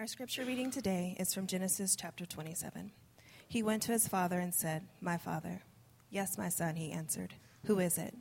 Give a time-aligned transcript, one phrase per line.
[0.00, 2.90] Our scripture reading today is from Genesis chapter 27.
[3.46, 5.60] He went to his father and said, My father.
[6.08, 7.34] Yes, my son, he answered.
[7.66, 8.16] Who is it?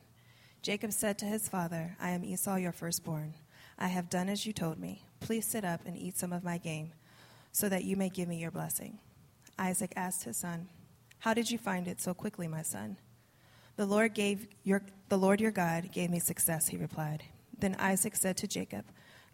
[0.62, 3.34] Jacob said to his father, I am Esau, your firstborn.
[3.78, 5.06] I have done as you told me.
[5.22, 6.92] Please sit up and eat some of my game,
[7.54, 9.00] so that you may give me your blessing.
[9.58, 10.68] Isaac asked his son,
[11.20, 12.98] How did you find it so quickly, my son?
[13.78, 17.24] The Lord gave your the Lord your God gave me success, he replied.
[17.58, 18.84] Then Isaac said to Jacob,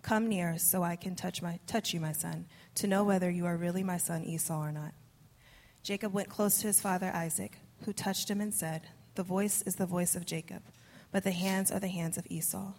[0.05, 2.45] Come near so I can touch, my, touch you, my son,
[2.75, 4.93] to know whether you are really my son Esau or not.
[5.81, 8.83] Jacob went close to his father Isaac, who touched him and said,
[9.15, 10.61] The voice is the voice of Jacob,
[11.11, 12.73] but the hands are the hands of Esau.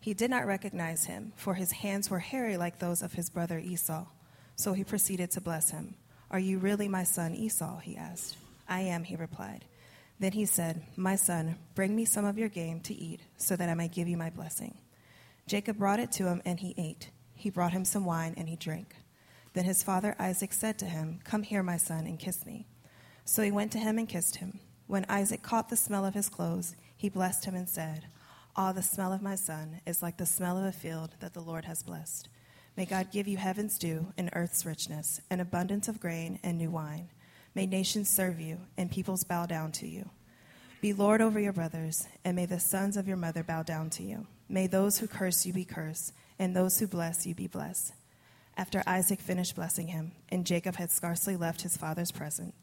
[0.00, 3.58] He did not recognize him, for his hands were hairy like those of his brother
[3.58, 4.06] Esau.
[4.56, 5.96] So he proceeded to bless him.
[6.30, 7.80] Are you really my son Esau?
[7.80, 8.38] he asked.
[8.66, 9.66] I am, he replied.
[10.20, 13.68] Then he said, My son, bring me some of your game to eat, so that
[13.68, 14.78] I may give you my blessing.
[15.46, 17.10] Jacob brought it to him, and he ate.
[17.34, 18.94] He brought him some wine, and he drank.
[19.52, 22.66] Then his father Isaac said to him, Come here, my son, and kiss me.
[23.24, 24.60] So he went to him and kissed him.
[24.86, 28.06] When Isaac caught the smell of his clothes, he blessed him and said,
[28.56, 31.40] Ah, the smell of my son is like the smell of a field that the
[31.40, 32.28] Lord has blessed.
[32.76, 36.70] May God give you heaven's dew and earth's richness, an abundance of grain and new
[36.70, 37.08] wine.
[37.54, 40.08] May nations serve you, and peoples bow down to you.
[40.80, 44.02] Be Lord over your brothers, and may the sons of your mother bow down to
[44.02, 44.26] you.
[44.52, 47.94] May those who curse you be cursed, and those who bless you be blessed.
[48.54, 52.54] After Isaac finished blessing him, and Jacob had scarcely left his father's presence,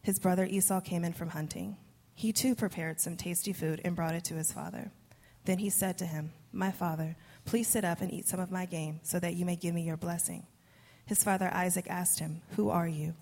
[0.00, 1.76] his brother Esau came in from hunting.
[2.14, 4.90] He too prepared some tasty food and brought it to his father.
[5.44, 8.64] Then he said to him, My father, please sit up and eat some of my
[8.64, 10.46] game, so that you may give me your blessing.
[11.04, 13.12] His father Isaac asked him, Who are you?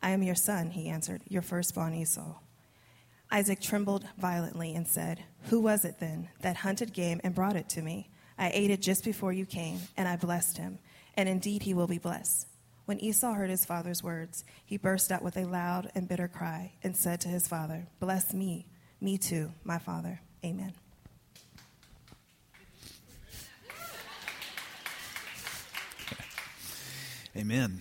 [0.00, 2.36] I am your son, he answered, your firstborn Esau.
[3.32, 7.68] Isaac trembled violently and said, Who was it then that hunted game and brought it
[7.70, 8.10] to me?
[8.36, 10.78] I ate it just before you came, and I blessed him,
[11.16, 12.48] and indeed he will be blessed.
[12.86, 16.72] When Esau heard his father's words, he burst out with a loud and bitter cry
[16.82, 18.66] and said to his father, Bless me,
[19.00, 20.20] me too, my father.
[20.44, 20.72] Amen.
[27.36, 27.78] Amen.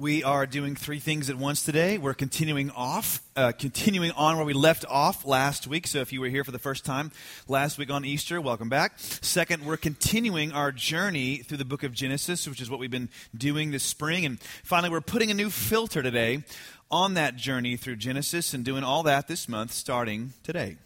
[0.00, 1.98] We are doing three things at once today.
[1.98, 5.86] We're continuing off, uh, continuing on where we left off last week.
[5.86, 7.12] So if you were here for the first time
[7.48, 8.94] last week on Easter, welcome back.
[8.96, 13.10] Second, we're continuing our journey through the book of Genesis, which is what we've been
[13.36, 14.24] doing this spring.
[14.24, 16.44] And finally, we're putting a new filter today
[16.90, 20.78] on that journey through Genesis and doing all that this month starting today.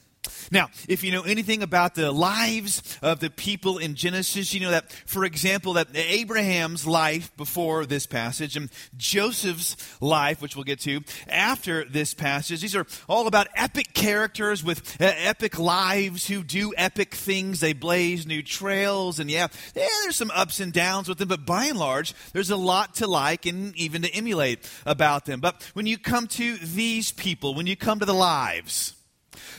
[0.51, 4.71] Now, if you know anything about the lives of the people in Genesis, you know
[4.71, 10.81] that, for example, that Abraham's life before this passage and Joseph's life, which we'll get
[10.81, 16.43] to after this passage, these are all about epic characters with uh, epic lives who
[16.43, 17.61] do epic things.
[17.61, 21.47] They blaze new trails, and yeah, yeah, there's some ups and downs with them, but
[21.47, 25.41] by and large, there's a lot to like and even to emulate about them.
[25.41, 28.95] But when you come to these people, when you come to the lives,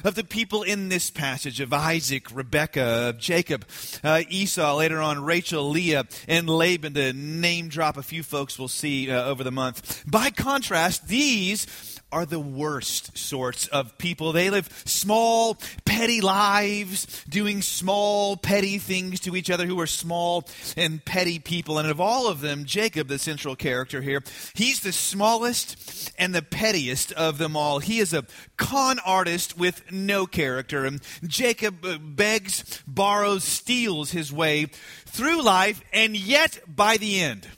[0.03, 3.65] of the people in this passage of Isaac, Rebekah, of Jacob,
[4.03, 8.67] uh, Esau, later on Rachel, Leah, and Laban, to name drop a few folks we'll
[8.67, 10.03] see uh, over the month.
[10.05, 14.31] By contrast, these are the worst sorts of people.
[14.31, 20.47] They live small, petty lives, doing small, petty things to each other who are small
[20.77, 21.77] and petty people.
[21.77, 24.23] And of all of them, Jacob, the central character here,
[24.53, 27.79] he's the smallest and the pettiest of them all.
[27.79, 28.23] He is a
[28.55, 30.85] con artist with no character.
[30.85, 34.67] And Jacob uh, begs, borrows, steals his way
[35.05, 37.49] through life, and yet by the end,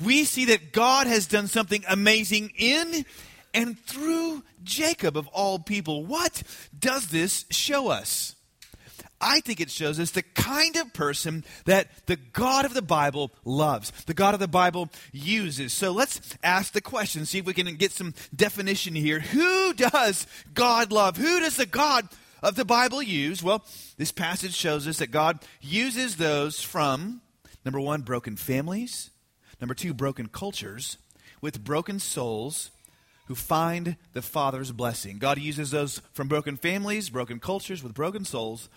[0.00, 3.04] we see that God has done something amazing in
[3.56, 6.04] and through Jacob, of all people.
[6.04, 6.42] What
[6.78, 8.34] does this show us?
[9.18, 13.32] I think it shows us the kind of person that the God of the Bible
[13.46, 15.72] loves, the God of the Bible uses.
[15.72, 19.20] So let's ask the question, see if we can get some definition here.
[19.20, 21.16] Who does God love?
[21.16, 22.06] Who does the God
[22.42, 23.42] of the Bible use?
[23.42, 23.64] Well,
[23.96, 27.22] this passage shows us that God uses those from,
[27.64, 29.10] number one, broken families,
[29.62, 30.98] number two, broken cultures,
[31.40, 32.70] with broken souls
[33.26, 35.18] who find the Father's blessing.
[35.18, 38.68] God uses those from broken families, broken cultures, with broken souls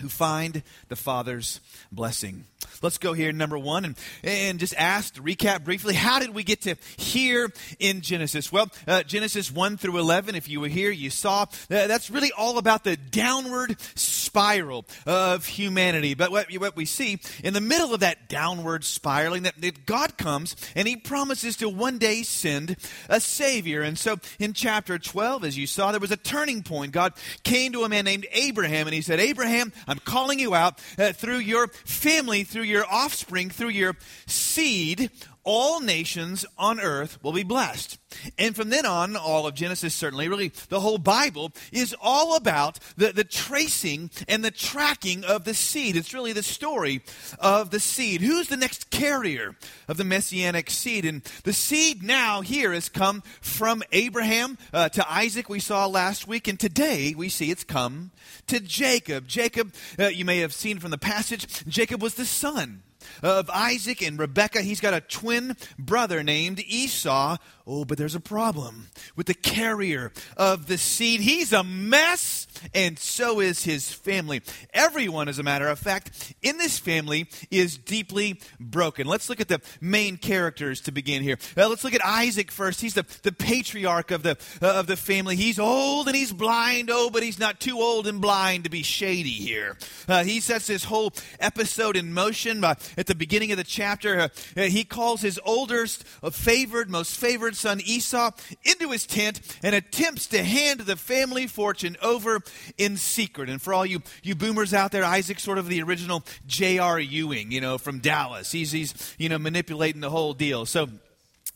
[0.00, 1.60] who find the Father's
[1.90, 2.44] blessing.
[2.80, 6.42] Let's go here, number one, and, and just ask to recap briefly how did we
[6.42, 8.50] get to here in Genesis?
[8.50, 12.32] Well, uh, Genesis 1 through 11, if you were here, you saw uh, that's really
[12.32, 16.14] all about the downward spiral of humanity.
[16.14, 20.16] But what, what we see in the middle of that downward spiraling, that, that God
[20.16, 22.76] comes and He promises to one day send
[23.08, 23.82] a Savior.
[23.82, 26.92] And so in chapter 12, as you saw, there was a turning point.
[26.92, 27.12] God
[27.44, 31.12] came to a man named Abraham and He said, Abraham, I'm calling you out uh,
[31.12, 33.96] through your family, through your offspring, through your
[34.26, 35.10] seed
[35.44, 37.98] all nations on earth will be blessed.
[38.38, 42.78] And from then on, all of Genesis, certainly, really the whole Bible, is all about
[42.96, 45.96] the, the tracing and the tracking of the seed.
[45.96, 47.02] It's really the story
[47.38, 48.20] of the seed.
[48.20, 49.56] Who's the next carrier
[49.88, 51.04] of the messianic seed?
[51.04, 56.28] And the seed now here has come from Abraham uh, to Isaac, we saw last
[56.28, 56.48] week.
[56.48, 58.10] And today we see it's come
[58.46, 59.26] to Jacob.
[59.26, 62.82] Jacob, uh, you may have seen from the passage, Jacob was the son
[63.22, 64.62] of Isaac and Rebekah.
[64.62, 67.36] He's got a twin brother named Esau.
[67.64, 71.20] Oh, but there's a problem with the carrier of the seed.
[71.20, 74.42] He's a mess, and so is his family.
[74.74, 79.06] Everyone, as a matter of fact, in this family is deeply broken.
[79.06, 81.38] Let's look at the main characters to begin here.
[81.56, 82.80] Uh, let's look at Isaac first.
[82.80, 85.36] He's the, the patriarch of the, uh, of the family.
[85.36, 86.90] He's old and he's blind.
[86.92, 89.76] Oh, but he's not too old and blind to be shady here.
[90.08, 94.20] Uh, he sets this whole episode in motion uh, at the beginning of the chapter.
[94.20, 98.30] Uh, uh, he calls his oldest, favored, most favored son Esau
[98.64, 102.40] into his tent and attempts to hand the family fortune over
[102.78, 103.48] in secret.
[103.48, 106.98] And for all you, you boomers out there, Isaac's sort of the original J.R.
[107.00, 108.52] Ewing, you know, from Dallas.
[108.52, 110.66] He's, he's, you know, manipulating the whole deal.
[110.66, 110.88] So,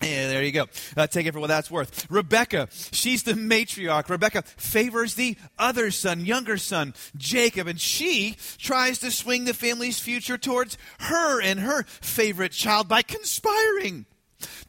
[0.03, 0.67] yeah, there you go.
[0.97, 2.07] Uh, take it for what that's worth.
[2.11, 4.09] Rebecca, she's the matriarch.
[4.09, 9.99] Rebecca favors the other son, younger son, Jacob, and she tries to swing the family's
[9.99, 14.05] future towards her and her favorite child by conspiring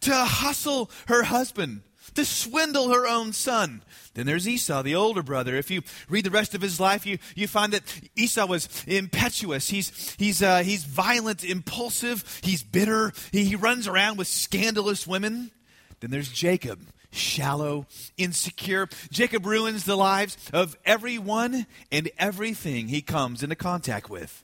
[0.02, 1.82] to hustle her husband,
[2.18, 3.84] to swindle her own son.
[4.16, 5.56] Then there's Esau, the older brother.
[5.56, 7.84] If you read the rest of his life, you, you find that
[8.16, 9.70] Esau was impetuous.
[9.70, 12.42] He's, he's, uh, he's violent, impulsive.
[12.42, 13.14] He's bitter.
[13.32, 15.52] He, he runs around with scandalous women.
[16.00, 16.80] Then there's Jacob,
[17.12, 17.86] shallow,
[18.18, 18.90] insecure.
[19.12, 24.44] Jacob ruins the lives of everyone and everything he comes into contact with.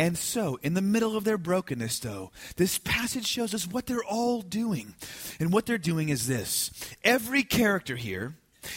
[0.00, 4.02] And so, in the middle of their brokenness, though, this passage shows us what they're
[4.02, 4.94] all doing.
[5.38, 6.70] And what they're doing is this
[7.04, 8.34] every character here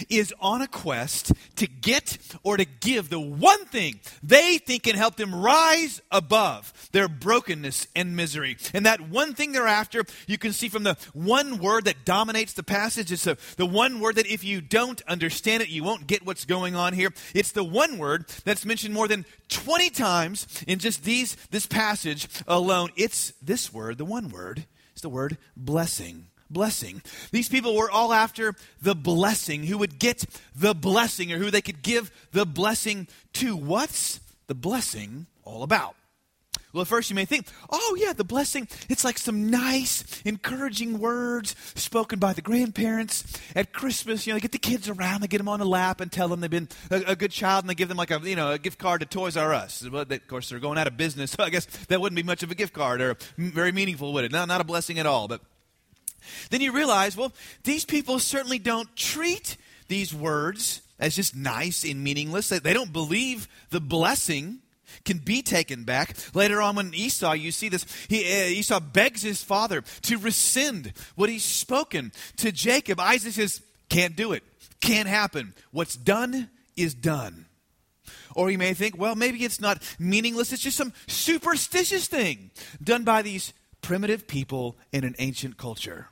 [0.09, 4.95] is on a quest to get or to give the one thing they think can
[4.95, 8.57] help them rise above their brokenness and misery.
[8.74, 12.53] And that one thing they're after, you can see from the one word that dominates
[12.53, 13.12] the passage.
[13.12, 16.45] It's a, the one word that if you don't understand it, you won't get what's
[16.45, 17.13] going on here.
[17.33, 22.27] It's the one word that's mentioned more than 20 times in just these, this passage
[22.47, 22.89] alone.
[22.95, 24.65] It's this word, the one word,
[24.95, 27.01] is the word blessing blessing.
[27.31, 30.25] These people were all after the blessing, who would get
[30.55, 33.55] the blessing or who they could give the blessing to.
[33.55, 35.95] What's the blessing all about?
[36.73, 40.97] Well, at first you may think, oh, yeah, the blessing, it's like some nice, encouraging
[40.97, 44.25] words spoken by the grandparents at Christmas.
[44.25, 46.27] You know, they get the kids around, they get them on the lap and tell
[46.27, 48.51] them they've been a, a good child and they give them like a, you know,
[48.51, 49.87] a gift card to Toys R Us.
[49.87, 52.41] But of course, they're going out of business, so I guess that wouldn't be much
[52.41, 54.31] of a gift card or very meaningful, would it?
[54.31, 55.27] No, not a blessing at all.
[55.27, 55.41] But
[56.49, 57.33] then you realize, well,
[57.63, 62.49] these people certainly don't treat these words as just nice and meaningless.
[62.49, 64.59] They don't believe the blessing
[65.05, 66.15] can be taken back.
[66.33, 70.93] Later on, when Esau, you see this, he, uh, Esau begs his father to rescind
[71.15, 72.99] what he's spoken to Jacob.
[72.99, 74.43] Isaac says, can't do it,
[74.81, 75.53] can't happen.
[75.71, 77.45] What's done is done.
[78.35, 82.51] Or you may think, well, maybe it's not meaningless, it's just some superstitious thing
[82.83, 86.07] done by these primitive people in an ancient culture.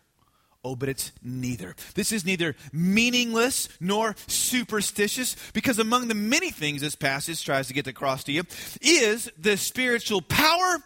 [0.64, 1.76] Oh, but it's neither.
[1.96, 7.74] This is neither meaningless nor superstitious, because among the many things this passage tries to
[7.74, 8.44] get across to you
[8.80, 10.78] is the spiritual power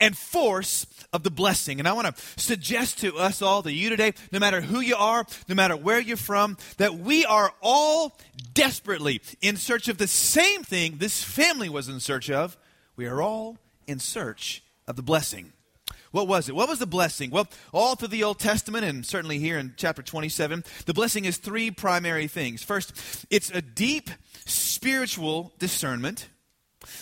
[0.00, 1.78] and force of the blessing.
[1.78, 4.96] And I want to suggest to us all, to you today, no matter who you
[4.96, 8.18] are, no matter where you're from, that we are all
[8.52, 12.58] desperately in search of the same thing this family was in search of.
[12.96, 15.52] We are all in search of the blessing.
[16.12, 16.54] What was it?
[16.54, 17.30] What was the blessing?
[17.30, 21.38] Well, all through the Old Testament and certainly here in chapter 27, the blessing is
[21.38, 22.62] three primary things.
[22.62, 24.10] First, it's a deep
[24.44, 26.28] spiritual discernment.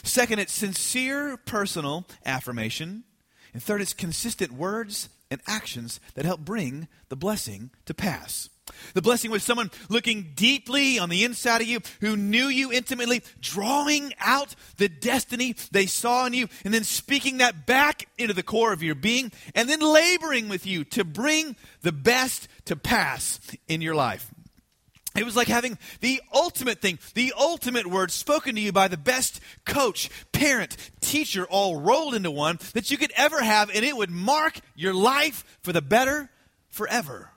[0.03, 3.05] Second, it's sincere personal affirmation.
[3.53, 8.49] And third, it's consistent words and actions that help bring the blessing to pass.
[8.95, 13.23] The blessing was someone looking deeply on the inside of you who knew you intimately,
[13.41, 18.43] drawing out the destiny they saw in you, and then speaking that back into the
[18.43, 23.41] core of your being, and then laboring with you to bring the best to pass
[23.69, 24.31] in your life.
[25.17, 28.97] It was like having the ultimate thing, the ultimate word spoken to you by the
[28.97, 33.97] best coach, parent, teacher, all rolled into one that you could ever have, and it
[33.97, 36.31] would mark your life for the better
[36.69, 37.30] forever.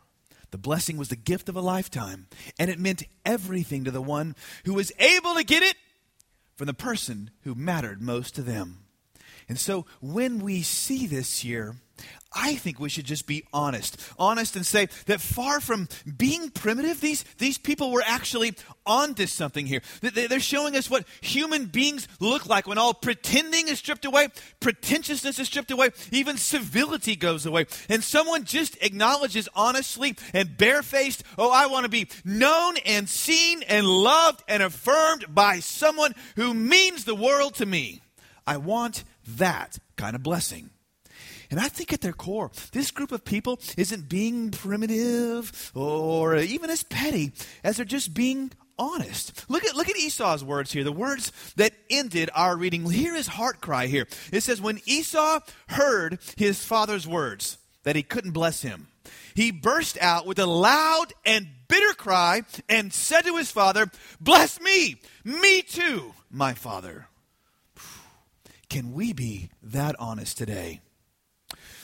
[0.53, 2.27] The blessing was the gift of a lifetime,
[2.59, 5.75] and it meant everything to the one who was able to get it
[6.55, 8.85] from the person who mattered most to them.
[9.49, 11.77] And so when we see this here,
[12.35, 13.97] I think we should just be honest.
[14.17, 19.65] Honest and say that far from being primitive, these, these people were actually onto something
[19.67, 19.81] here.
[20.01, 25.37] They're showing us what human beings look like when all pretending is stripped away, pretentiousness
[25.39, 27.67] is stripped away, even civility goes away.
[27.87, 33.61] And someone just acknowledges honestly and barefaced, oh, I want to be known and seen
[33.63, 38.01] and loved and affirmed by someone who means the world to me.
[38.45, 39.03] I want
[39.37, 40.71] that kind of blessing.
[41.51, 46.69] And I think at their core, this group of people isn't being primitive or even
[46.69, 47.31] as petty
[47.63, 49.45] as they're just being honest.
[49.49, 52.89] Look at, look at Esau's words here, the words that ended our reading.
[52.89, 54.07] Hear his heart cry here.
[54.31, 58.87] It says, When Esau heard his father's words, that he couldn't bless him,
[59.35, 63.89] he burst out with a loud and bitter cry and said to his father,
[64.21, 67.07] Bless me, me too, my father.
[68.69, 70.81] Can we be that honest today?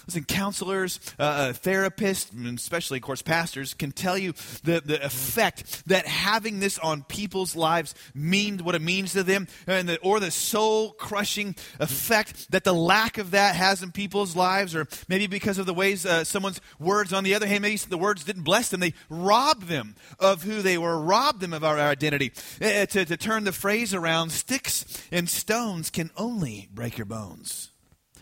[0.09, 5.05] Listen, counselors, uh, uh, therapists, and especially, of course, pastors can tell you the, the
[5.05, 9.99] effect that having this on people's lives means what it means to them, and the,
[9.99, 14.87] or the soul crushing effect that the lack of that has in people's lives, or
[15.07, 18.23] maybe because of the ways uh, someone's words, on the other hand, maybe the words
[18.23, 22.31] didn't bless them, they robbed them of who they were, robbed them of our identity.
[22.59, 27.69] Uh, to, to turn the phrase around, sticks and stones can only break your bones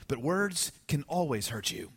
[0.07, 1.91] but words can always hurt you.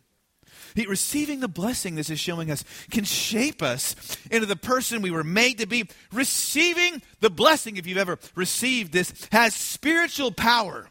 [0.75, 3.95] Receiving the blessing this is showing us can shape us
[4.29, 5.89] into the person we were made to be.
[6.11, 10.89] Receiving the blessing, if you've ever received this, has spiritual power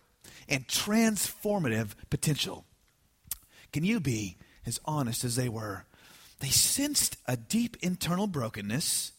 [0.48, 2.64] and transformative potential.
[3.72, 4.36] Can you be
[4.66, 5.84] as honest as they were?
[6.40, 9.12] They sensed a deep internal brokenness,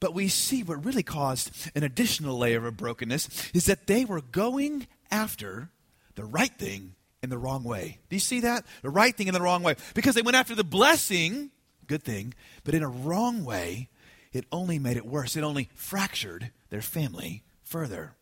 [0.00, 4.20] but we see what really caused an additional layer of brokenness is that they were
[4.20, 5.70] going after
[6.14, 6.94] the right thing
[7.24, 7.98] in the wrong way.
[8.08, 8.64] Do you see that?
[8.82, 9.74] The right thing in the wrong way.
[9.94, 11.50] Because they went after the blessing,
[11.86, 13.88] good thing, but in a wrong way,
[14.32, 15.36] it only made it worse.
[15.36, 18.14] It only fractured their family further.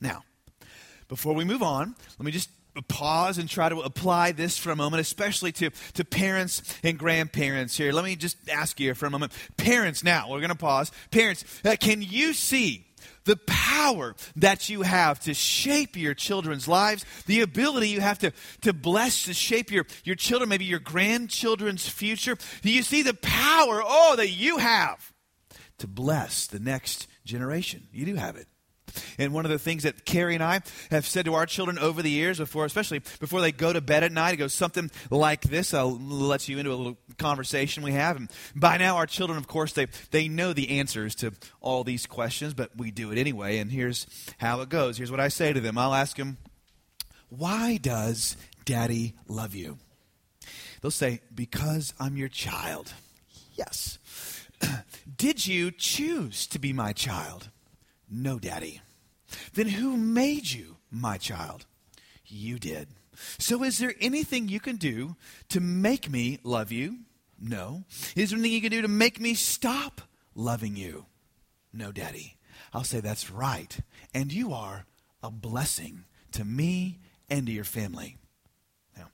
[0.00, 0.24] Now,
[1.08, 2.50] before we move on, let me just
[2.88, 7.76] pause and try to apply this for a moment, especially to, to parents and grandparents
[7.76, 7.92] here.
[7.92, 9.32] Let me just ask you for a moment.
[9.56, 10.90] Parents, now, we're going to pause.
[11.10, 12.83] Parents, uh, can you see
[13.24, 18.32] the power that you have to shape your children's lives, the ability you have to,
[18.62, 22.36] to bless, to shape your, your children, maybe your grandchildren's future.
[22.62, 25.12] Do you see the power, oh, that you have
[25.78, 27.88] to bless the next generation?
[27.92, 28.46] You do have it.
[29.18, 30.60] And one of the things that Carrie and I
[30.90, 34.04] have said to our children over the years, before, especially before they go to bed
[34.04, 35.74] at night, it goes something like this.
[35.74, 38.16] I'll let you into a little conversation we have.
[38.16, 42.06] And by now, our children, of course, they, they know the answers to all these
[42.06, 43.58] questions, but we do it anyway.
[43.58, 44.06] And here's
[44.38, 44.96] how it goes.
[44.96, 46.38] Here's what I say to them I'll ask them,
[47.28, 49.78] Why does daddy love you?
[50.80, 52.92] They'll say, Because I'm your child.
[53.54, 53.98] Yes.
[55.16, 57.50] Did you choose to be my child?
[58.16, 58.80] No, Daddy.
[59.54, 61.66] Then who made you my child?
[62.24, 62.88] You did.
[63.38, 65.16] So is there anything you can do
[65.48, 66.98] to make me love you?
[67.40, 67.84] No.
[68.14, 70.00] Is there anything you can do to make me stop
[70.36, 71.06] loving you?
[71.72, 72.36] No, Daddy.
[72.72, 73.76] I'll say that's right.
[74.14, 74.86] And you are
[75.20, 78.16] a blessing to me and to your family.
[78.96, 79.08] Now,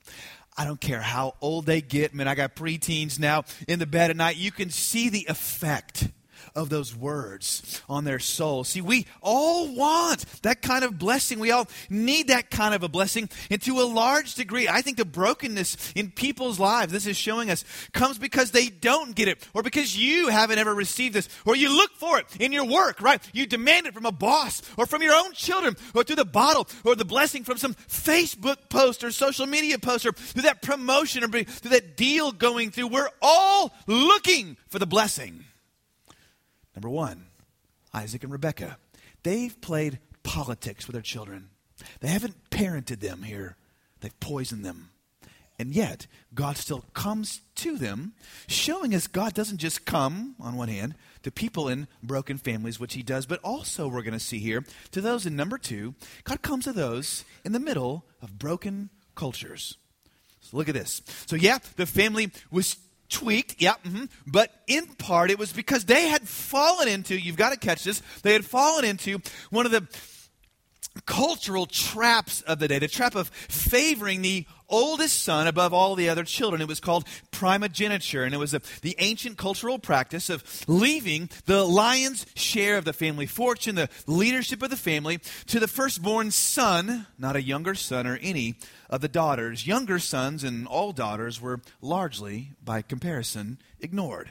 [0.59, 2.15] I don't care how old they get.
[2.15, 4.37] Man, I got preteens now in the bed at night.
[4.37, 6.09] You can see the effect
[6.55, 8.65] of those words on their soul.
[8.65, 11.39] See, we all want that kind of blessing.
[11.39, 13.29] We all need that kind of a blessing.
[13.51, 17.51] And to a large degree, I think the brokenness in people's lives, this is showing
[17.51, 21.57] us, comes because they don't get it, or because you haven't ever received this, or
[21.57, 23.21] you look for it in your work, right?
[23.33, 26.69] You demand it from a boss, or from your own children, or through the bottle,
[26.85, 31.25] or the blessing from some Facebook post or social media post, or through that promotion,
[31.25, 32.89] or through that deal going through.
[32.89, 35.45] We're all looking for the blessing.
[36.81, 37.27] Number one,
[37.93, 38.79] Isaac and Rebecca.
[39.23, 41.51] They've played politics with their children.
[42.01, 43.57] They haven't parented them here,
[44.01, 44.89] they've poisoned them.
[45.59, 48.15] And yet, God still comes to them,
[48.47, 52.95] showing us God doesn't just come, on one hand, to people in broken families, which
[52.95, 55.95] He does, but also, we're going to see here, to those in number two,
[56.25, 59.77] God comes to those in the middle of broken cultures.
[60.41, 61.03] So look at this.
[61.27, 62.79] So, yeah, the family was
[63.11, 64.05] tweaked, yeah, mm-hmm.
[64.27, 68.03] but in part it was because they had fallen into, you've got to catch this,
[68.23, 69.19] they had fallen into
[69.51, 69.87] one of the
[71.07, 76.09] cultural traps of the day, the trap of favoring the oldest son above all the
[76.09, 76.63] other children.
[76.63, 81.65] It was called primogeniture, and it was a, the ancient cultural practice of leaving the
[81.65, 87.07] lion's share of the family fortune, the leadership of the family, to the firstborn son,
[87.19, 88.57] not a younger son or any
[88.89, 89.67] of the daughters.
[89.67, 94.31] Younger sons and all daughters were largely, by comparison, ignored.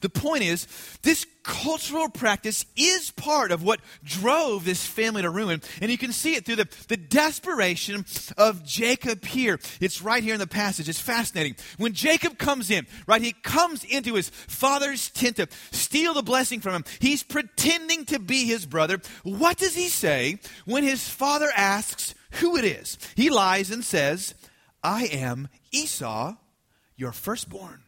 [0.00, 0.66] The point is,
[1.02, 5.62] this cultural practice is part of what drove this family to ruin.
[5.80, 8.04] And you can see it through the, the desperation
[8.36, 9.58] of Jacob here.
[9.80, 10.88] It's right here in the passage.
[10.88, 11.56] It's fascinating.
[11.78, 16.60] When Jacob comes in, right, he comes into his father's tent to steal the blessing
[16.60, 16.84] from him.
[17.00, 19.00] He's pretending to be his brother.
[19.22, 22.98] What does he say when his father asks who it is?
[23.16, 24.34] He lies and says,
[24.82, 26.34] I am Esau,
[26.96, 27.82] your firstborn.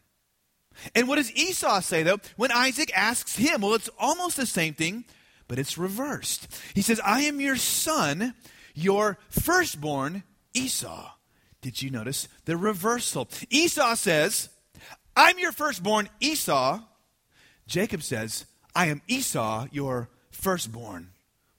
[0.93, 3.61] And what does Esau say, though, when Isaac asks him?
[3.61, 5.05] Well, it's almost the same thing,
[5.47, 6.47] but it's reversed.
[6.73, 8.33] He says, I am your son,
[8.73, 11.11] your firstborn, Esau.
[11.61, 13.27] Did you notice the reversal?
[13.49, 14.49] Esau says,
[15.15, 16.81] I'm your firstborn, Esau.
[17.67, 21.11] Jacob says, I am Esau, your firstborn.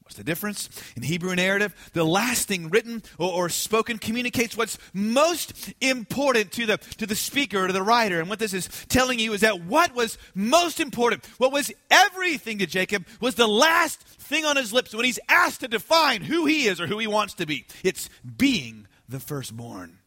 [0.06, 0.70] What's the difference?
[0.94, 6.64] In Hebrew narrative, the last thing written or, or, spoken communicates what's most important to
[6.64, 8.20] the, to the speaker or to the writer.
[8.20, 12.58] And what this is telling you is that what was most important, what was everything
[12.58, 16.46] to Jacob, was the last thing on his lips when he's asked to define who
[16.46, 17.66] he is or who he wants to be.
[17.82, 19.98] It's being the firstborn.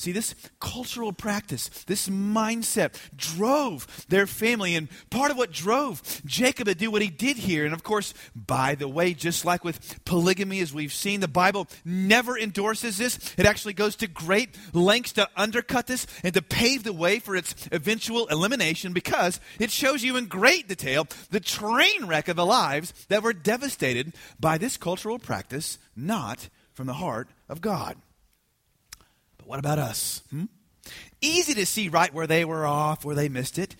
[0.00, 4.74] See, this cultural practice, this mindset drove their family.
[4.74, 8.14] And part of what drove Jacob to do what he did here, and of course,
[8.34, 13.34] by the way, just like with polygamy, as we've seen, the Bible never endorses this.
[13.36, 17.36] It actually goes to great lengths to undercut this and to pave the way for
[17.36, 22.46] its eventual elimination because it shows you in great detail the train wreck of the
[22.46, 27.98] lives that were devastated by this cultural practice, not from the heart of God.
[29.50, 30.22] What about us?
[30.30, 30.44] Hmm?
[31.20, 33.74] Easy to see right where they were off, where they missed it.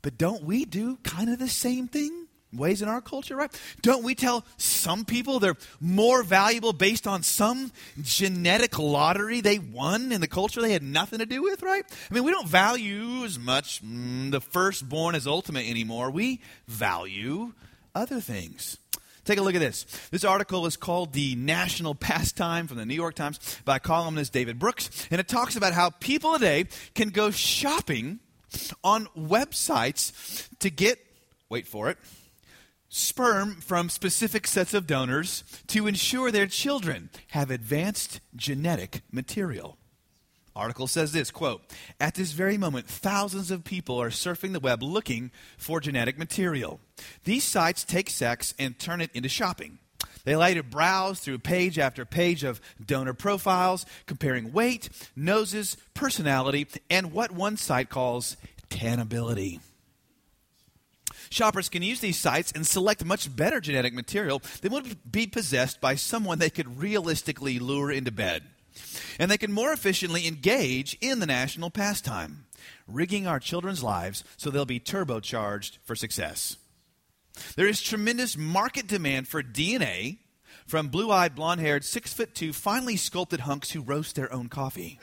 [0.00, 2.28] But don't we do kind of the same thing?
[2.52, 3.50] Ways in our culture, right?
[3.82, 10.12] Don't we tell some people they're more valuable based on some genetic lottery they won
[10.12, 11.82] in the culture they had nothing to do with, right?
[12.08, 16.08] I mean, we don't value as much mm, the firstborn as ultimate anymore.
[16.08, 17.52] We value
[17.96, 18.78] other things.
[19.26, 19.84] Take a look at this.
[20.12, 24.60] This article is called The National Pastime from the New York Times by columnist David
[24.60, 28.20] Brooks, and it talks about how people today can go shopping
[28.84, 31.00] on websites to get,
[31.48, 31.98] wait for it,
[32.88, 39.76] sperm from specific sets of donors to ensure their children have advanced genetic material.
[40.56, 41.62] Article says this quote,
[42.00, 46.80] At this very moment, thousands of people are surfing the web looking for genetic material.
[47.24, 49.78] These sites take sex and turn it into shopping.
[50.24, 57.12] They to browse through page after page of donor profiles, comparing weight, noses, personality, and
[57.12, 58.36] what one site calls
[58.68, 59.60] tanability.
[61.30, 65.80] Shoppers can use these sites and select much better genetic material than would be possessed
[65.80, 68.42] by someone they could realistically lure into bed
[69.18, 72.46] and they can more efficiently engage in the national pastime,
[72.86, 76.56] rigging our children's lives so they'll be turbocharged for success.
[77.56, 80.18] There is tremendous market demand for DNA
[80.66, 84.48] from blue eyed, blonde haired, six foot two, finely sculpted hunks who roast their own
[84.48, 84.98] coffee.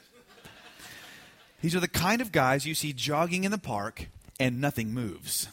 [1.62, 4.08] These are the kind of guys you see jogging in the park
[4.40, 5.48] and nothing moves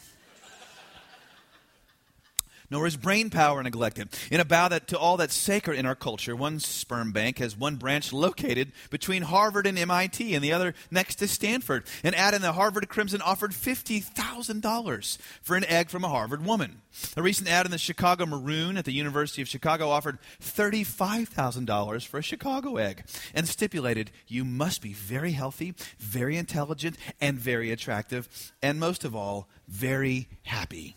[2.71, 4.09] nor is brain power neglected.
[4.31, 7.55] In a bow that, to all that's sacred in our culture, one sperm bank has
[7.55, 11.83] one branch located between Harvard and MIT and the other next to Stanford.
[12.03, 16.81] An ad in the Harvard Crimson offered $50,000 for an egg from a Harvard woman.
[17.17, 22.17] A recent ad in the Chicago Maroon at the University of Chicago offered $35,000 for
[22.17, 23.03] a Chicago egg
[23.33, 29.15] and stipulated you must be very healthy, very intelligent, and very attractive, and most of
[29.15, 30.95] all, very happy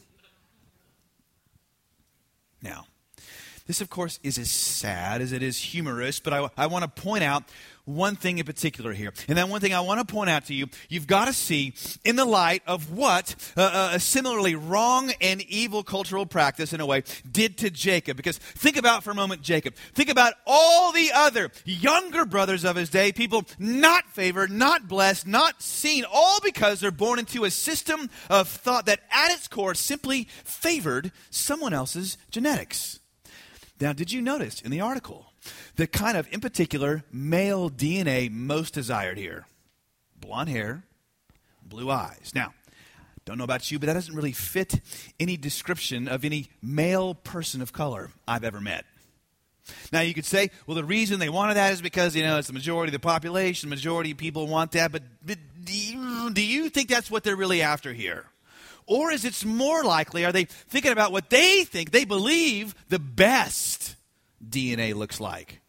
[2.64, 2.93] now.
[3.66, 7.03] This, of course, is as sad as it is humorous, but I, I want to
[7.03, 7.44] point out
[7.87, 9.12] one thing in particular here.
[9.27, 11.72] And that one thing I want to point out to you, you've got to see
[12.05, 16.81] in the light of what uh, uh, a similarly wrong and evil cultural practice, in
[16.81, 18.18] a way, did to Jacob.
[18.18, 19.74] Because think about for a moment Jacob.
[19.94, 25.27] Think about all the other younger brothers of his day, people not favored, not blessed,
[25.27, 29.74] not seen, all because they're born into a system of thought that at its core
[29.74, 33.00] simply favored someone else's genetics.
[33.80, 35.32] Now, did you notice in the article
[35.76, 39.46] the kind of, in particular, male DNA most desired here?
[40.18, 40.84] Blonde hair,
[41.62, 42.32] blue eyes.
[42.34, 42.54] Now,
[43.24, 44.80] don't know about you, but that doesn't really fit
[45.18, 48.84] any description of any male person of color I've ever met.
[49.92, 52.48] Now, you could say, well, the reason they wanted that is because, you know, it's
[52.48, 54.92] the majority of the population, majority of people want that.
[54.92, 58.26] But, do you think that's what they're really after here?
[58.87, 62.99] Or is it more likely, are they thinking about what they think, they believe the
[62.99, 63.97] best
[64.47, 65.61] DNA looks like?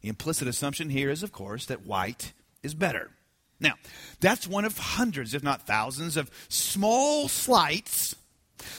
[0.00, 2.32] The implicit assumption here is, of course, that white
[2.62, 3.10] is better.
[3.58, 3.74] Now,
[4.20, 8.14] that's one of hundreds, if not thousands, of small slights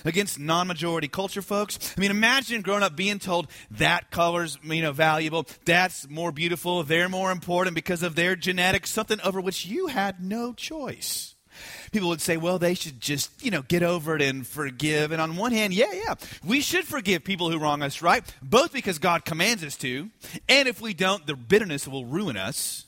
[0.05, 1.93] against non-majority culture folks.
[1.97, 6.83] I mean, imagine growing up being told that color's you know valuable, that's more beautiful,
[6.83, 11.35] they're more important because of their genetics, something over which you had no choice.
[11.91, 15.11] People would say, well, they should just, you know, get over it and forgive.
[15.11, 18.23] And on one hand, yeah, yeah, we should forgive people who wrong us, right?
[18.41, 20.09] Both because God commands us to,
[20.47, 22.85] and if we don't, the bitterness will ruin us.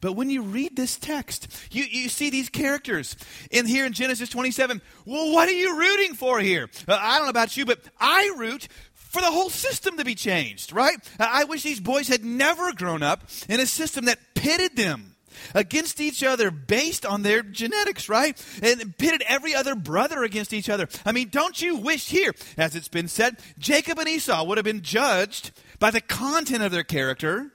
[0.00, 3.16] But when you read this text, you, you see these characters
[3.50, 4.80] in here in Genesis 27.
[5.04, 6.70] Well, what are you rooting for here?
[6.86, 10.14] Uh, I don't know about you, but I root for the whole system to be
[10.14, 10.96] changed, right?
[11.18, 15.16] I wish these boys had never grown up in a system that pitted them
[15.54, 18.42] against each other based on their genetics, right?
[18.62, 20.88] And pitted every other brother against each other.
[21.04, 24.64] I mean, don't you wish here, as it's been said, Jacob and Esau would have
[24.64, 27.52] been judged by the content of their character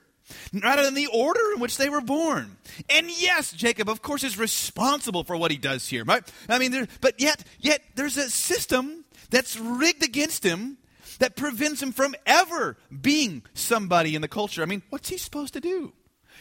[0.54, 2.58] rather than the order in which they were born.
[2.90, 6.24] And yes, Jacob, of course, is responsible for what he does here, right?
[6.50, 10.78] I mean, there, but yet, yet there's a system that's rigged against him
[11.20, 14.62] that prevents him from ever being somebody in the culture.
[14.62, 15.94] I mean, what's he supposed to do?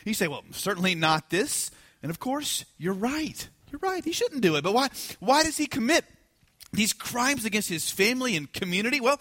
[0.04, 1.70] You say, well, certainly not this.
[2.02, 3.48] And of course, you're right.
[3.70, 4.04] You're right.
[4.04, 4.64] He shouldn't do it.
[4.64, 4.88] But why,
[5.20, 6.04] why does he commit
[6.72, 9.00] these crimes against his family and community?
[9.00, 9.20] Well,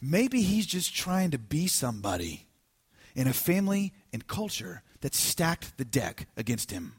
[0.00, 2.46] maybe he's just trying to be somebody
[3.14, 6.94] in a family and culture that stacked the deck against him.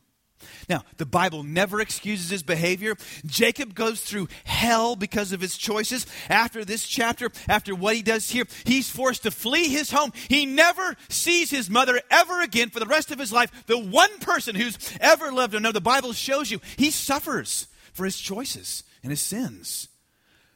[0.70, 2.96] Now, the Bible never excuses his behavior.
[3.26, 6.06] Jacob goes through hell because of his choices.
[6.30, 10.12] After this chapter, after what he does here, he's forced to flee his home.
[10.30, 13.66] He never sees his mother ever again for the rest of his life.
[13.68, 15.64] The one person who's ever loved him.
[15.64, 19.90] No, the Bible shows you he suffers for his choices and his sins.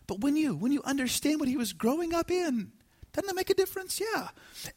[0.07, 2.71] But when you when you understand what he was growing up in,
[3.17, 3.99] doesn't that make a difference?
[3.99, 4.27] Yeah.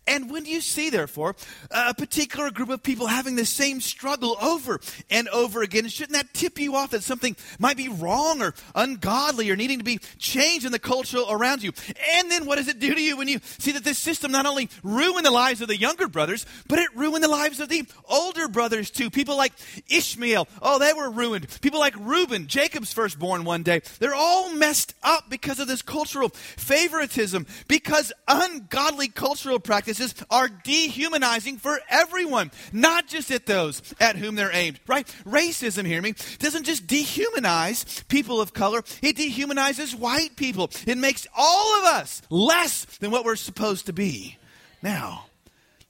[0.06, 1.36] And when do you see, therefore,
[1.70, 6.32] a particular group of people having the same struggle over and over again, shouldn't that
[6.32, 10.64] tip you off that something might be wrong or ungodly or needing to be changed
[10.64, 11.72] in the culture around you?
[12.14, 14.46] And then what does it do to you when you see that this system not
[14.46, 17.86] only ruined the lives of the younger brothers, but it ruined the lives of the
[18.08, 19.10] older brothers too?
[19.10, 19.52] People like
[19.90, 21.46] Ishmael, oh, they were ruined.
[21.60, 26.30] People like Reuben, Jacob's firstborn one day, they're all messed up because of this cultural
[26.30, 34.36] favoritism, because ungodly cultural practices are dehumanizing for everyone, not just at those at whom
[34.36, 35.06] they're aimed, right?
[35.26, 40.70] Racism, hear me, doesn't just dehumanize people of color, it dehumanizes white people.
[40.86, 44.38] It makes all of us less than what we're supposed to be.
[44.82, 45.26] Now,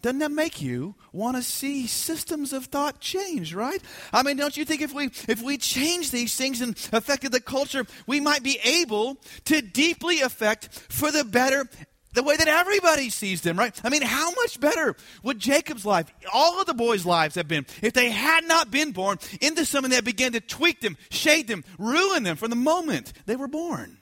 [0.02, 3.82] doesn't that make you want to see systems of thought change, right?
[4.12, 7.40] I mean, don't you think if we if we change these things and affected the
[7.40, 11.68] culture, we might be able to deeply affect for the better
[12.12, 13.78] the way that everybody sees them, right?
[13.84, 17.66] I mean, how much better would Jacob's life, all of the boys' lives have been
[17.82, 21.64] if they had not been born into something that began to tweak them, shade them,
[21.78, 23.98] ruin them from the moment they were born?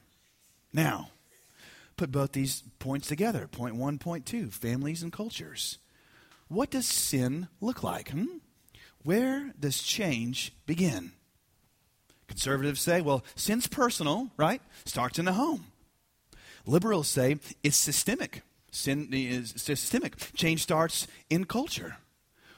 [0.72, 1.10] Now,
[1.96, 5.78] put both these points together point one, point two families and cultures.
[6.48, 8.10] What does sin look like?
[8.10, 8.38] Hmm?
[9.02, 11.12] Where does change begin?
[12.26, 14.60] Conservatives say, well, sin's personal, right?
[14.84, 15.66] Starts in the home.
[16.68, 18.42] Liberals say it's systemic.
[18.70, 20.16] Sin is systemic.
[20.34, 21.96] Change starts in culture.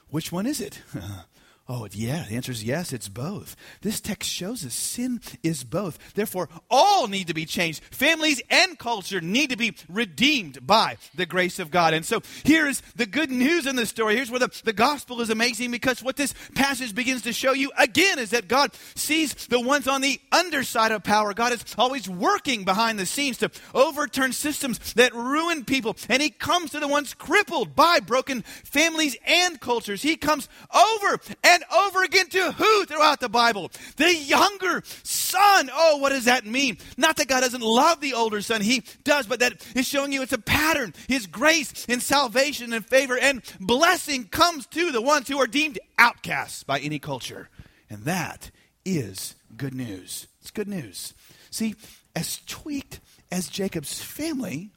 [0.09, 0.81] Which one is it?
[1.69, 3.55] Oh, yeah, the answer is yes, it's both.
[3.81, 6.15] This text shows us sin is both.
[6.15, 7.83] Therefore, all need to be changed.
[7.91, 11.93] Families and culture need to be redeemed by the grace of God.
[11.93, 14.15] And so here is the good news in this story.
[14.15, 17.71] Here's where the, the gospel is amazing because what this passage begins to show you
[17.77, 21.33] again is that God sees the ones on the underside of power.
[21.33, 25.95] God is always working behind the scenes to overturn systems that ruin people.
[26.09, 30.01] And He comes to the ones crippled by broken families and cultures.
[30.01, 31.19] He comes over
[31.51, 33.71] and over again to who throughout the Bible?
[33.97, 35.69] The younger son.
[35.73, 36.77] Oh, what does that mean?
[36.97, 40.21] Not that God doesn't love the older son, he does, but that is showing you
[40.21, 40.93] it's a pattern.
[41.07, 45.79] His grace and salvation and favor and blessing comes to the ones who are deemed
[45.97, 47.49] outcasts by any culture.
[47.89, 48.51] And that
[48.85, 50.27] is good news.
[50.41, 51.13] It's good news.
[51.49, 51.75] See,
[52.15, 52.99] as tweaked
[53.31, 54.71] as Jacob's family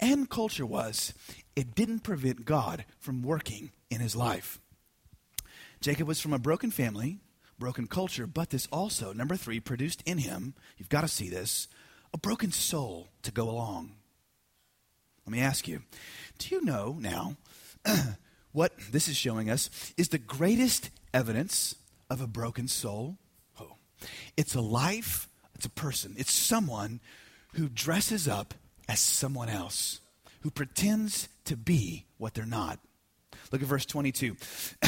[0.00, 1.14] and culture was,
[1.54, 4.58] it didn't prevent God from working in his life.
[5.82, 7.18] Jacob was from a broken family,
[7.58, 11.66] broken culture, but this also, number three, produced in him, you've got to see this,
[12.14, 13.96] a broken soul to go along.
[15.26, 15.82] Let me ask you
[16.38, 17.36] do you know now
[18.52, 21.74] what this is showing us is the greatest evidence
[22.08, 23.18] of a broken soul?
[23.60, 23.74] Oh,
[24.36, 27.00] it's a life, it's a person, it's someone
[27.54, 28.54] who dresses up
[28.88, 30.00] as someone else,
[30.42, 32.78] who pretends to be what they're not.
[33.50, 34.36] Look at verse 22.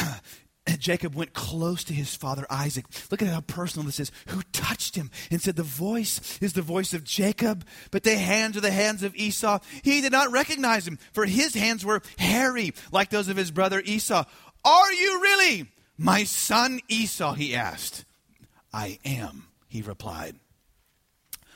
[0.79, 2.85] Jacob went close to his father Isaac.
[3.11, 4.11] Look at how personal this is.
[4.27, 8.57] Who touched him and said, The voice is the voice of Jacob, but the hands
[8.57, 9.59] are the hands of Esau.
[9.83, 13.81] He did not recognize him, for his hands were hairy, like those of his brother
[13.83, 14.25] Esau.
[14.63, 17.33] Are you really my son Esau?
[17.33, 18.05] He asked.
[18.73, 20.35] I am, he replied.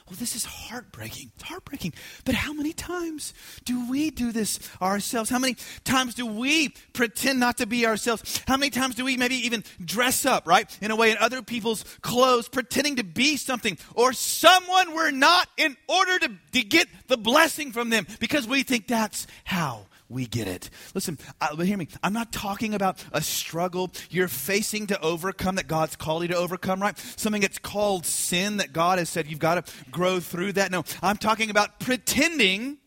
[0.09, 1.29] Well, this is heartbreaking.
[1.35, 1.93] It's heartbreaking.
[2.25, 3.31] But how many times
[3.63, 5.29] do we do this ourselves?
[5.29, 8.41] How many times do we pretend not to be ourselves?
[8.47, 11.43] How many times do we maybe even dress up, right, in a way in other
[11.43, 16.87] people's clothes, pretending to be something or someone we're not in order to, to get
[17.07, 20.69] the blessing from them because we think that's how we get it.
[20.95, 21.87] Listen, but hear me.
[22.01, 26.37] I'm not talking about a struggle you're facing to overcome that God's called you to
[26.37, 26.97] overcome, right?
[26.97, 30.71] Something that's called sin that God has said you've got to grow through that.
[30.71, 32.79] No, I'm talking about pretending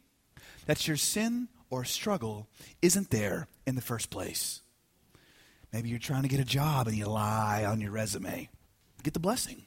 [0.67, 2.49] that your sin or struggle
[2.83, 4.61] isn't there in the first place.
[5.73, 8.51] Maybe you're trying to get a job and you lie on your resume.
[9.03, 9.65] Get the blessing.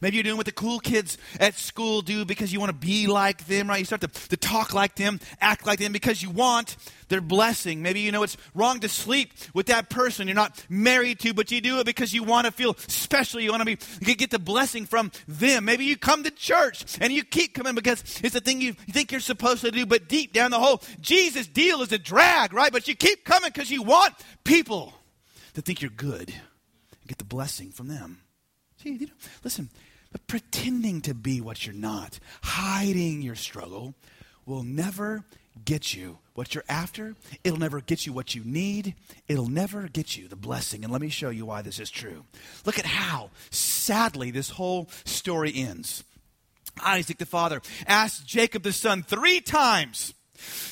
[0.00, 3.06] Maybe you're doing what the cool kids at school do because you want to be
[3.06, 3.78] like them, right?
[3.78, 6.76] You start to, to talk like them, act like them because you want
[7.08, 7.82] their blessing.
[7.82, 11.50] Maybe you know it's wrong to sleep with that person you're not married to, but
[11.50, 13.40] you do it because you want to feel special.
[13.40, 15.64] You want to be get the blessing from them.
[15.64, 19.12] Maybe you come to church and you keep coming because it's the thing you think
[19.12, 22.72] you're supposed to do, but deep down the whole Jesus deal is a drag, right?
[22.72, 24.92] But you keep coming because you want people
[25.54, 28.20] to think you're good and get the blessing from them.
[28.82, 29.12] See, you know,
[29.44, 29.70] listen,
[30.12, 33.94] but pretending to be what you're not, hiding your struggle,
[34.46, 35.24] will never
[35.64, 37.14] get you what you're after.
[37.42, 38.94] It'll never get you what you need.
[39.26, 40.84] It'll never get you the blessing.
[40.84, 42.24] And let me show you why this is true.
[42.64, 46.04] Look at how sadly this whole story ends.
[46.80, 50.14] Isaac the father asked Jacob the son three times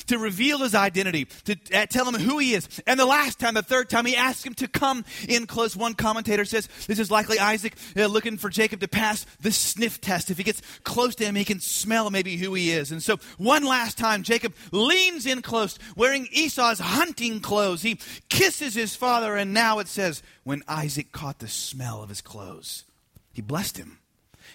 [0.07, 2.67] to reveal his identity, to uh, tell him who he is.
[2.85, 5.75] And the last time, the third time, he asked him to come in close.
[5.75, 10.01] One commentator says this is likely Isaac uh, looking for Jacob to pass the sniff
[10.01, 10.31] test.
[10.31, 12.91] If he gets close to him, he can smell maybe who he is.
[12.91, 17.81] And so, one last time, Jacob leans in close, wearing Esau's hunting clothes.
[17.81, 17.99] He
[18.29, 22.85] kisses his father, and now it says, when Isaac caught the smell of his clothes,
[23.33, 23.99] he blessed him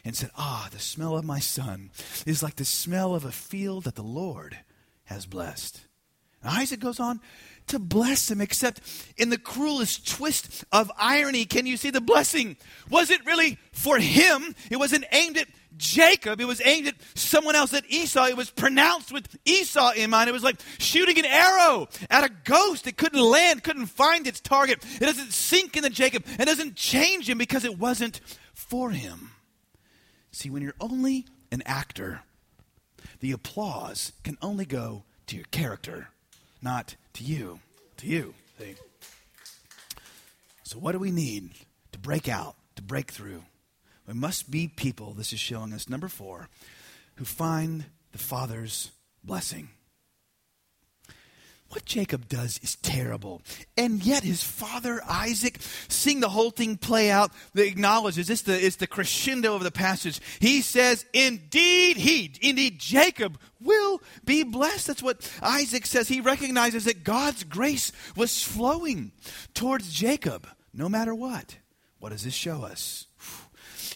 [0.05, 1.91] and said, Ah, the smell of my son
[2.27, 4.59] is like the smell of a field that the Lord
[5.13, 5.81] has blessed.
[6.45, 7.21] Isaac goes on
[7.69, 8.81] to bless him, except
[9.17, 11.45] in the cruelest twist of irony.
[11.45, 12.57] Can you see the blessing?
[12.91, 14.55] Was it really for him?
[14.71, 15.47] It wasn't aimed at
[15.77, 16.41] Jacob.
[16.41, 18.27] It was aimed at someone else, at Esau.
[18.27, 20.29] It was pronounced with Esau in mind.
[20.29, 22.87] It was like shooting an arrow at a ghost.
[22.87, 24.85] It couldn't land, couldn't find its target.
[25.01, 26.25] It doesn't sink into Jacob.
[26.39, 28.21] It doesn't change him because it wasn't
[28.55, 29.31] for him.
[30.33, 32.23] See, when you're only an actor,
[33.23, 36.09] the applause can only go to your character,
[36.61, 37.61] not to you.
[37.99, 38.35] To you.
[38.59, 38.75] See?
[40.65, 41.51] So, what do we need
[41.93, 43.45] to break out, to break through?
[44.09, 46.49] We must be people, this is showing us, number four,
[47.15, 48.91] who find the Father's
[49.23, 49.69] blessing.
[51.73, 53.41] What Jacob does is terrible.
[53.79, 55.57] And yet his father Isaac,
[55.89, 60.21] seeing the whole thing play out, acknowledges it's the, it's the crescendo of the passage.
[60.39, 64.89] He says, Indeed, he, indeed, Jacob will be blessed.
[64.89, 66.09] That's what Isaac says.
[66.09, 69.13] He recognizes that God's grace was flowing
[69.55, 71.57] towards Jacob, no matter what.
[72.01, 73.07] What does this show us?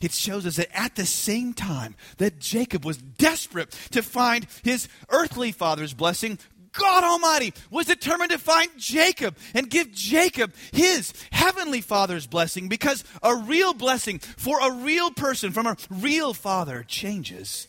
[0.01, 4.89] it shows us that at the same time that Jacob was desperate to find his
[5.09, 6.39] earthly father's blessing,
[6.79, 13.05] God Almighty was determined to find Jacob and give Jacob his heavenly father's blessing because
[13.23, 17.69] a real blessing for a real person from a real father changes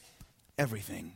[0.58, 1.13] everything.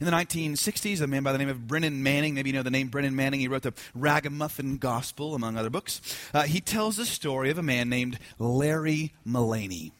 [0.00, 2.70] In the 1960s, a man by the name of Brennan Manning, maybe you know the
[2.70, 6.00] name Brennan Manning, he wrote the Ragamuffin Gospel, among other books.
[6.32, 9.92] Uh, he tells the story of a man named Larry Mullaney.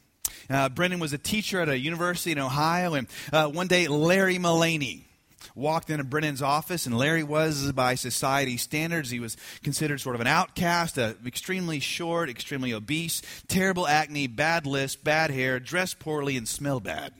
[0.48, 4.38] Uh, Brennan was a teacher at a university in Ohio, and uh, one day Larry
[4.38, 5.07] Mullaney,
[5.54, 10.20] walked into Brennan's office, and Larry was, by society standards, he was considered sort of
[10.20, 16.48] an outcast, extremely short, extremely obese, terrible acne, bad lisp, bad hair, dressed poorly, and
[16.48, 17.12] smelled bad.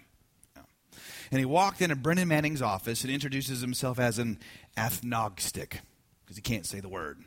[1.31, 4.39] And he walked into Brennan Manning's office and introduces himself as an
[4.77, 5.81] agnostic,
[6.25, 7.19] because he can't say the word.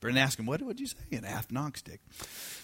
[0.00, 0.96] Brennan asked him, What would you say?
[1.12, 2.00] An agnostic.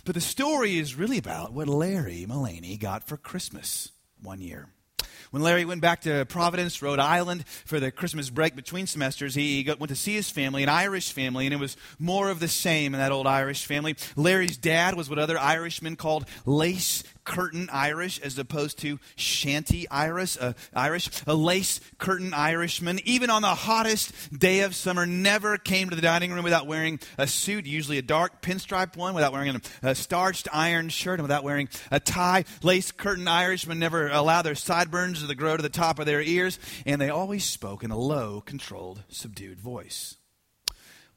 [0.04, 3.90] But the story is really about what Larry Mullaney got for Christmas
[4.20, 4.68] one year.
[5.32, 9.66] When Larry went back to Providence, Rhode Island for the Christmas break between semesters, he
[9.78, 12.92] went to see his family, an Irish family, and it was more of the same
[12.92, 13.96] in that old Irish family.
[14.14, 20.36] Larry's dad was what other Irishmen called lace curtain Irish as opposed to shanty Irish,
[20.40, 23.00] uh, Irish, a lace curtain Irishman.
[23.04, 27.00] Even on the hottest day of summer, never came to the dining room without wearing
[27.18, 31.24] a suit, usually a dark pinstripe one, without wearing a, a starched iron shirt, and
[31.24, 32.44] without wearing a tie.
[32.62, 36.58] Lace curtain Irishmen never allow their sideburns to grow to the top of their ears,
[36.86, 40.16] and they always spoke in a low, controlled, subdued voice.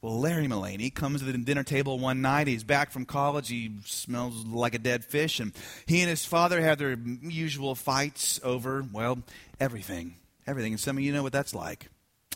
[0.01, 2.47] Well, Larry Mullaney comes to the dinner table one night.
[2.47, 3.49] He's back from college.
[3.49, 5.39] He smells like a dead fish.
[5.39, 5.51] And
[5.88, 9.19] he and his father have their usual fights over, well,
[9.60, 10.15] everything.
[10.45, 10.73] Everything.
[10.73, 11.89] And some of you know what that's like.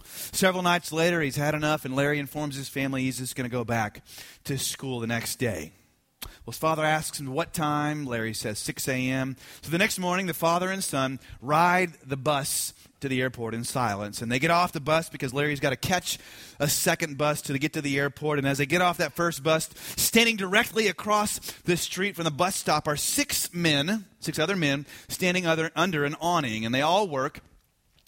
[0.04, 3.56] Several nights later, he's had enough, and Larry informs his family he's just going to
[3.56, 4.04] go back
[4.45, 5.72] to school the next day.
[6.21, 8.05] Well, his father asks him what time.
[8.05, 9.38] Larry says 6 a.m.
[9.62, 13.63] So the next morning, the father and son ride the bus to the airport in
[13.63, 14.21] silence.
[14.21, 16.17] And they get off the bus because Larry's got to catch
[16.60, 18.39] a second bus to get to the airport.
[18.39, 22.32] And as they get off that first bus, standing directly across the street from the
[22.32, 26.65] bus stop are six men, six other men, standing other, under an awning.
[26.65, 27.41] And they all work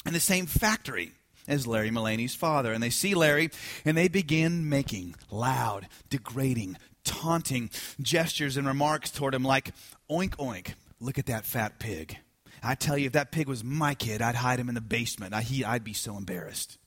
[0.06, 1.13] in the same factory
[1.47, 2.74] as Larry Mullaney's father.
[2.74, 3.50] And they see Larry
[3.86, 7.70] and they begin making loud, degrading, taunting
[8.02, 9.72] gestures and remarks toward him like,
[10.10, 12.18] oink, oink, look at that fat pig.
[12.64, 15.34] I tell you, if that pig was my kid, I'd hide him in the basement.
[15.34, 16.78] I, he, I'd be so embarrassed.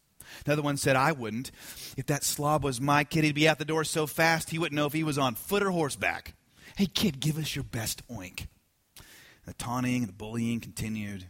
[0.46, 1.50] Another one said, I wouldn't.
[1.96, 4.76] If that slob was my kid, he'd be out the door so fast he wouldn't
[4.76, 6.34] know if he was on foot or horseback.
[6.76, 8.46] Hey, kid, give us your best oink.
[9.46, 11.26] The taunting, and the bullying continued.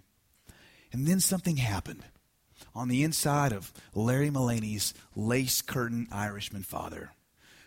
[0.93, 2.05] And then something happened
[2.75, 7.11] on the inside of Larry Mullaney's lace curtain Irishman father.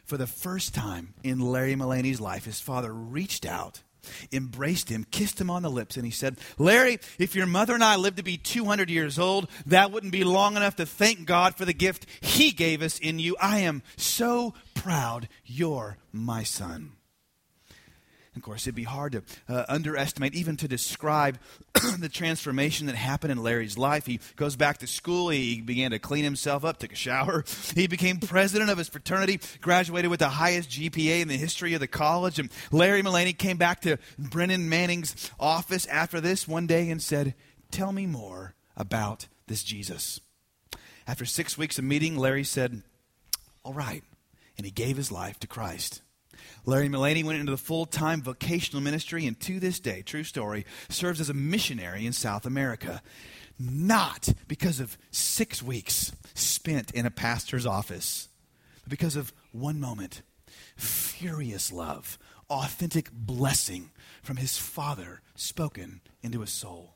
[0.07, 3.83] For the first time in Larry Mullaney's life, his father reached out
[4.31, 7.83] embraced him, kissed him on the lips, and he said, Larry, if your mother and
[7.83, 11.55] I lived to be 200 years old, that wouldn't be long enough to thank God
[11.55, 13.35] for the gift he gave us in you.
[13.41, 16.96] I am so proud you're my son.
[18.37, 21.39] Of course, it'd be hard to uh, underestimate, even to describe
[21.99, 24.05] the transformation that happened in Larry's life.
[24.05, 25.29] He goes back to school.
[25.29, 27.43] He began to clean himself up, took a shower.
[27.75, 31.79] He became president of his fraternity, graduated with the highest GPA in the history of
[31.79, 32.39] the college.
[32.39, 37.35] And Larry Mullaney came back to Brennan Manning's office after this one day and said,
[37.71, 40.19] Tell me more about this Jesus.
[41.07, 42.83] After six weeks of meeting, Larry said,
[43.63, 44.03] All right.
[44.57, 46.01] And he gave his life to Christ.
[46.65, 50.65] Larry Mullaney went into the full time vocational ministry and to this day, true story,
[50.89, 53.01] serves as a missionary in South America.
[53.59, 58.29] Not because of six weeks spent in a pastor's office,
[58.83, 60.21] but because of one moment
[60.75, 62.17] furious love,
[62.49, 66.95] authentic blessing from his Father spoken into his soul.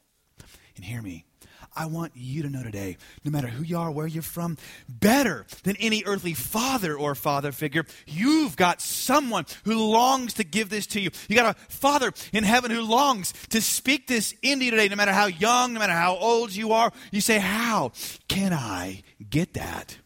[0.76, 1.26] And hear me,
[1.74, 4.58] I want you to know today, no matter who you are, where you're from,
[4.90, 10.70] better than any earthly father or father figure, you've got someone who longs to give
[10.70, 11.12] this to you.
[11.30, 14.98] You got a father in heaven who longs to speak this into you today, no
[14.98, 16.92] matter how young, no matter how old you are.
[17.12, 17.94] You say, How
[18.28, 19.98] can I get that?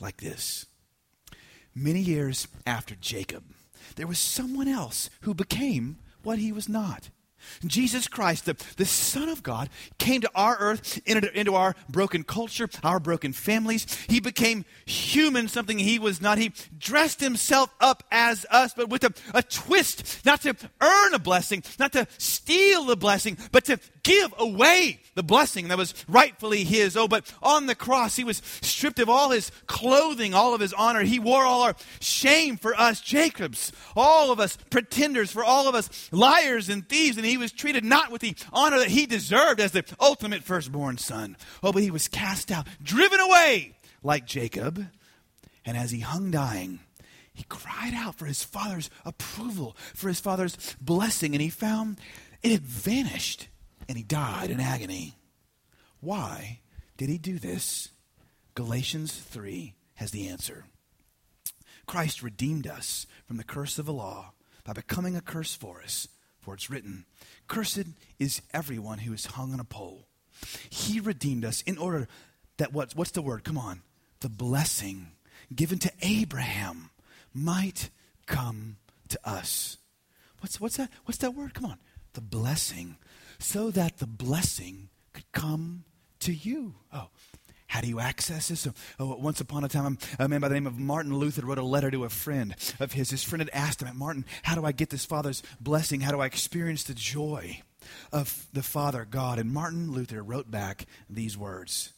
[0.00, 0.66] Like this.
[1.74, 3.42] Many years after Jacob,
[3.96, 7.10] there was someone else who became what he was not.
[7.64, 12.24] Jesus Christ, the, the Son of God, came to our earth, into, into our broken
[12.24, 13.86] culture, our broken families.
[14.08, 16.38] He became human, something he was not.
[16.38, 21.18] He dressed himself up as us, but with a, a twist, not to earn a
[21.18, 26.64] blessing, not to steal the blessing, but to give away the blessing that was rightfully
[26.64, 26.96] his.
[26.96, 30.72] Oh, but on the cross, he was stripped of all his clothing, all of his
[30.72, 31.02] honor.
[31.02, 35.74] He wore all our shame for us, Jacobs, all of us pretenders, for all of
[35.74, 37.16] us liars and thieves.
[37.16, 40.98] And he was treated not with the honor that he deserved as the ultimate firstborn
[40.98, 41.36] son.
[41.62, 44.86] Oh, but he was cast out, driven away like Jacob.
[45.64, 46.80] And as he hung dying,
[47.32, 51.98] he cried out for his father's approval, for his father's blessing, and he found
[52.42, 53.48] it had vanished
[53.90, 55.16] and he died in agony.
[55.98, 56.60] Why
[56.96, 57.88] did he do this?
[58.54, 60.66] Galatians 3 has the answer.
[61.86, 66.06] Christ redeemed us from the curse of the law by becoming a curse for us.
[66.38, 67.04] For it's written,
[67.48, 67.86] Cursed
[68.20, 70.06] is everyone who is hung on a pole.
[70.70, 72.06] He redeemed us in order
[72.58, 73.42] that what, what's the word?
[73.42, 73.82] Come on.
[74.20, 75.08] The blessing
[75.52, 76.90] given to Abraham
[77.34, 77.90] might
[78.26, 78.76] come
[79.08, 79.78] to us.
[80.38, 80.90] What's, what's that?
[81.06, 81.54] What's that word?
[81.54, 81.78] Come on.
[82.12, 82.96] The blessing
[83.38, 85.84] so that the blessing could come
[86.20, 86.74] to you.
[86.92, 87.08] Oh,
[87.66, 88.66] how do you access this?
[88.66, 91.58] Oh, oh, once upon a time, a man by the name of Martin Luther wrote
[91.58, 93.10] a letter to a friend of his.
[93.10, 96.00] His friend had asked him, Martin, how do I get this Father's blessing?
[96.00, 97.62] How do I experience the joy?
[98.12, 99.38] of the Father God.
[99.38, 101.92] And Martin Luther wrote back these words.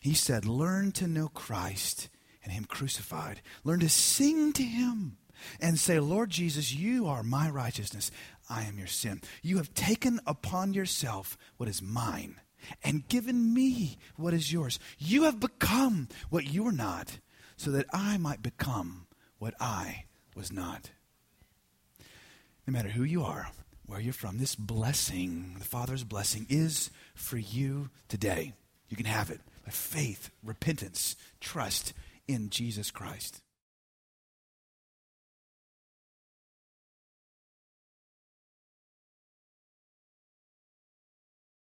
[0.00, 2.08] He said, Learn to know Christ
[2.42, 3.40] and Him crucified.
[3.62, 5.16] Learn to sing to Him
[5.60, 8.10] and say, Lord Jesus, you are my righteousness.
[8.48, 9.20] I am your sin.
[9.42, 12.40] You have taken upon yourself what is mine
[12.82, 14.78] and given me what is yours.
[14.98, 17.18] You have become what you are not,
[17.56, 19.06] so that I might become
[19.38, 20.04] what I
[20.34, 20.90] was not.
[22.66, 23.48] No matter who you are,
[23.86, 28.54] where you're from, this blessing, the Father's blessing, is for you today.
[28.88, 31.92] You can have it by faith, repentance, trust
[32.26, 33.42] in Jesus Christ.